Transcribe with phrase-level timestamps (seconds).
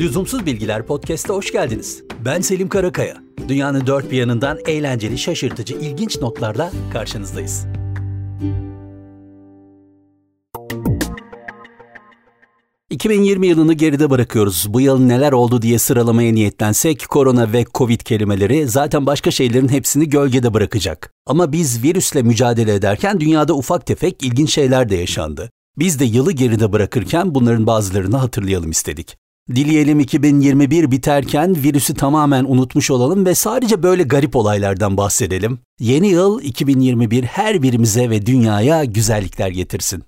[0.00, 2.02] Lüzumsuz Bilgiler Podcast'a hoş geldiniz.
[2.24, 3.16] Ben Selim Karakaya.
[3.48, 7.66] Dünyanın dört bir yanından eğlenceli, şaşırtıcı, ilginç notlarla karşınızdayız.
[12.90, 14.66] ...2020 yılını geride bırakıyoruz.
[14.68, 17.08] Bu yıl neler oldu diye sıralamaya niyetlensek...
[17.08, 21.12] ...korona ve covid kelimeleri zaten başka şeylerin hepsini gölgede bırakacak.
[21.26, 25.50] Ama biz virüsle mücadele ederken dünyada ufak tefek ilginç şeyler de yaşandı.
[25.78, 29.16] Biz de yılı geride bırakırken bunların bazılarını hatırlayalım istedik.
[29.54, 35.58] Dileyelim 2021 biterken virüsü tamamen unutmuş olalım ve sadece böyle garip olaylardan bahsedelim.
[35.80, 40.02] Yeni yıl 2021 her birimize ve dünyaya güzellikler getirsin.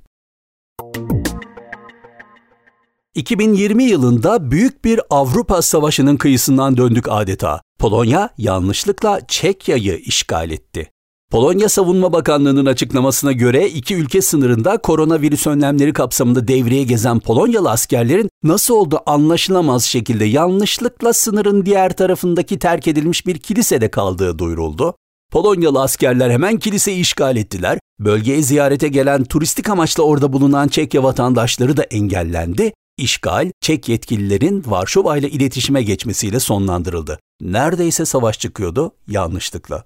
[3.14, 7.60] 2020 yılında büyük bir Avrupa Savaşı'nın kıyısından döndük adeta.
[7.78, 10.90] Polonya yanlışlıkla Çekya'yı işgal etti.
[11.32, 18.30] Polonya Savunma Bakanlığı'nın açıklamasına göre iki ülke sınırında koronavirüs önlemleri kapsamında devreye gezen Polonyalı askerlerin
[18.44, 24.94] nasıl olduğu anlaşılamaz şekilde yanlışlıkla sınırın diğer tarafındaki terk edilmiş bir kilisede kaldığı duyuruldu.
[25.30, 27.78] Polonyalı askerler hemen kiliseyi işgal ettiler.
[28.00, 32.72] Bölgeye ziyarete gelen turistik amaçla orada bulunan Çekya vatandaşları da engellendi.
[32.98, 37.18] İşgal, Çek yetkililerin Varşova ile iletişime geçmesiyle sonlandırıldı.
[37.40, 39.84] Neredeyse savaş çıkıyordu yanlışlıkla.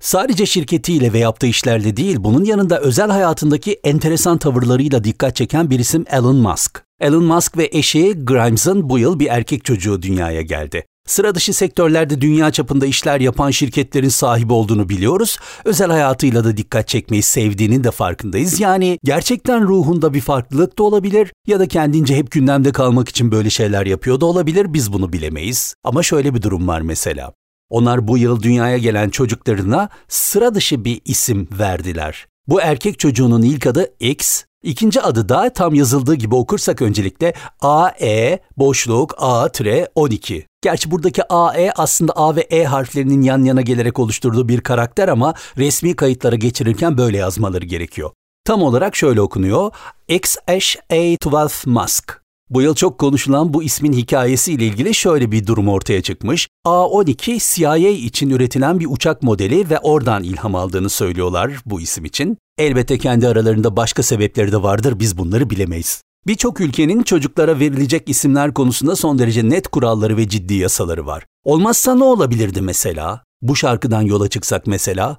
[0.00, 5.78] Sadece şirketiyle ve yaptığı işlerle değil, bunun yanında özel hayatındaki enteresan tavırlarıyla dikkat çeken bir
[5.78, 6.82] isim Elon Musk.
[7.00, 10.84] Elon Musk ve eşi Grimes'ın bu yıl bir erkek çocuğu dünyaya geldi.
[11.06, 15.38] Sıra dışı sektörlerde dünya çapında işler yapan şirketlerin sahibi olduğunu biliyoruz.
[15.64, 18.60] Özel hayatıyla da dikkat çekmeyi sevdiğinin de farkındayız.
[18.60, 23.50] Yani gerçekten ruhunda bir farklılık da olabilir ya da kendince hep gündemde kalmak için böyle
[23.50, 24.74] şeyler yapıyor da olabilir.
[24.74, 25.74] Biz bunu bilemeyiz.
[25.84, 27.32] Ama şöyle bir durum var mesela.
[27.70, 32.26] Onlar bu yıl dünyaya gelen çocuklarına sıra dışı bir isim verdiler.
[32.48, 38.38] Bu erkek çocuğunun ilk adı X, ikinci adı da tam yazıldığı gibi okursak öncelikle AE
[38.56, 39.48] boşluk A
[39.94, 40.46] 12.
[40.62, 45.34] Gerçi buradaki AE aslında A ve E harflerinin yan yana gelerek oluşturduğu bir karakter ama
[45.56, 48.10] resmi kayıtlara geçirirken böyle yazmaları gerekiyor.
[48.44, 49.70] Tam olarak şöyle okunuyor.
[50.08, 52.25] XH-A12 Musk.
[52.50, 56.48] Bu yıl çok konuşulan bu ismin hikayesiyle ilgili şöyle bir durum ortaya çıkmış.
[56.64, 62.38] A-12 CIA için üretilen bir uçak modeli ve oradan ilham aldığını söylüyorlar bu isim için.
[62.58, 66.02] Elbette kendi aralarında başka sebepleri de vardır biz bunları bilemeyiz.
[66.26, 71.24] Birçok ülkenin çocuklara verilecek isimler konusunda son derece net kuralları ve ciddi yasaları var.
[71.44, 73.24] Olmazsa ne olabilirdi mesela?
[73.42, 75.18] Bu şarkıdan yola çıksak mesela,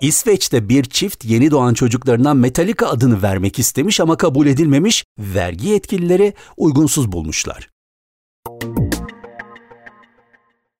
[0.00, 6.34] İsveç'te bir çift yeni doğan çocuklarına Metallica adını vermek istemiş ama kabul edilmemiş, vergi yetkilileri
[6.56, 7.70] uygunsuz bulmuşlar.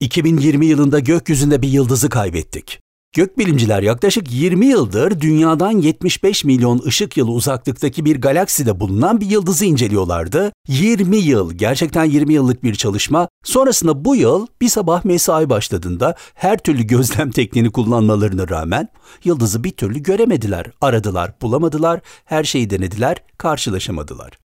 [0.00, 2.80] 2020 yılında gökyüzünde bir yıldızı kaybettik.
[3.16, 9.64] Gökbilimciler yaklaşık 20 yıldır dünyadan 75 milyon ışık yılı uzaklıktaki bir galakside bulunan bir yıldızı
[9.64, 10.52] inceliyorlardı.
[10.68, 13.28] 20 yıl, gerçekten 20 yıllık bir çalışma.
[13.44, 18.88] Sonrasında bu yıl bir sabah mesai başladığında her türlü gözlem tekniğini kullanmalarına rağmen
[19.24, 20.66] yıldızı bir türlü göremediler.
[20.80, 24.38] Aradılar, bulamadılar, her şeyi denediler, karşılaşamadılar.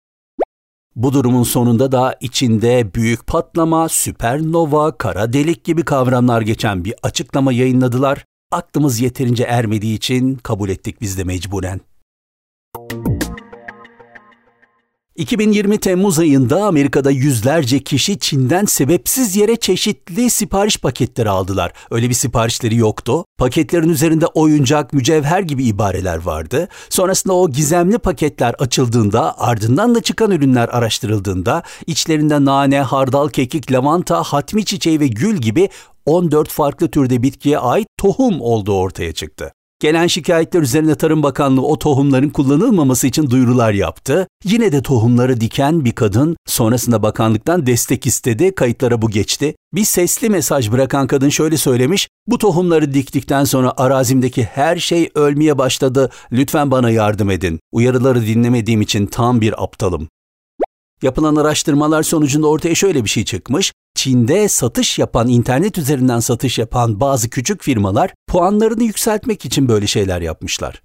[0.97, 7.53] Bu durumun sonunda da içinde büyük patlama, süpernova, kara delik gibi kavramlar geçen bir açıklama
[7.53, 11.81] yayınladılar Aklımız yeterince ermediği için kabul ettik biz de mecburen.
[15.17, 21.73] 2020 Temmuz ayında Amerika'da yüzlerce kişi Çin'den sebepsiz yere çeşitli sipariş paketleri aldılar.
[21.91, 23.25] Öyle bir siparişleri yoktu.
[23.39, 26.69] Paketlerin üzerinde oyuncak, mücevher gibi ibareler vardı.
[26.91, 34.23] Sonrasında o gizemli paketler açıldığında, ardından da çıkan ürünler araştırıldığında içlerinde nane, hardal, kekik, lavanta,
[34.23, 35.69] hatmi çiçeği ve gül gibi
[36.07, 39.53] 14 farklı türde bitkiye ait tohum olduğu ortaya çıktı.
[39.81, 44.27] Gelen şikayetler üzerine Tarım Bakanlığı o tohumların kullanılmaması için duyurular yaptı.
[44.45, 48.55] Yine de tohumları diken bir kadın sonrasında bakanlıktan destek istedi.
[48.55, 49.55] Kayıtlara bu geçti.
[49.75, 52.09] Bir sesli mesaj bırakan kadın şöyle söylemiş.
[52.27, 56.11] Bu tohumları diktikten sonra arazimdeki her şey ölmeye başladı.
[56.33, 57.61] Lütfen bana yardım edin.
[57.73, 60.09] Uyarıları dinlemediğim için tam bir aptalım.
[61.03, 63.73] Yapılan araştırmalar sonucunda ortaya şöyle bir şey çıkmış.
[63.95, 70.21] Çin'de satış yapan, internet üzerinden satış yapan bazı küçük firmalar puanlarını yükseltmek için böyle şeyler
[70.21, 70.83] yapmışlar.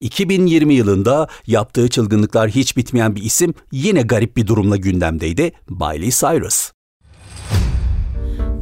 [0.00, 5.52] 2020 yılında yaptığı çılgınlıklar hiç bitmeyen bir isim yine garip bir durumla gündemdeydi.
[5.68, 6.72] Miley Cyrus.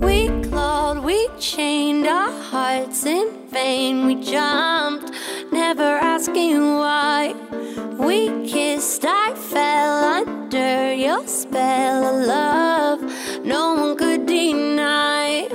[0.01, 4.09] We clawed, we chained our hearts in vain.
[4.09, 5.15] We jumped,
[5.53, 7.44] never asking why.
[7.99, 12.99] We kissed, I fell under your spell of love.
[13.47, 15.49] No one could deny.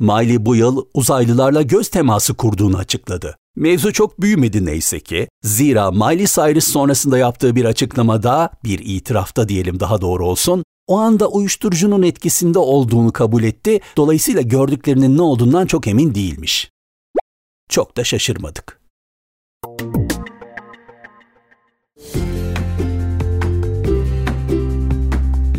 [0.00, 3.36] Miley bu yıl uzaylılarla göz teması kurduğunu açıkladı.
[3.56, 5.28] Mevzu çok büyümedi neyse ki.
[5.42, 11.28] Zira Miley Cyrus sonrasında yaptığı bir açıklamada, bir itirafta diyelim daha doğru olsun, o anda
[11.28, 13.80] uyuşturucunun etkisinde olduğunu kabul etti.
[13.96, 16.70] Dolayısıyla gördüklerinin ne olduğundan çok emin değilmiş.
[17.68, 18.80] Çok da şaşırmadık.